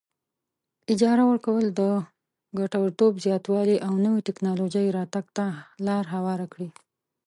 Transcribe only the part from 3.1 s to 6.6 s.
زیاتوالي او نوې ټیکنالوجۍ راتګ ته لار هواره